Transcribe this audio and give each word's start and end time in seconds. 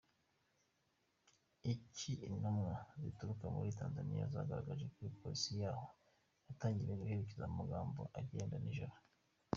Iki 1.73 2.11
intumwa 2.27 2.73
zituruka 3.01 3.45
muri 3.55 3.69
Tanzaniya, 3.79 4.31
zagaragaje 4.33 4.85
ko 4.93 4.99
polisi 5.19 5.51
yahoo 5.61 5.91
yatangiye 6.47 6.93
guherekeza 6.99 7.43
amakamyo 7.45 8.03
agenda 8.19 8.55
nijoro. 8.59 8.95